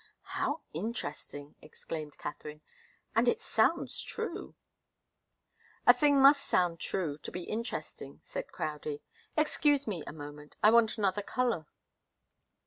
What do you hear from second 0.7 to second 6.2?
interesting!" exclaimed Katharine. "And it sounds true." "A thing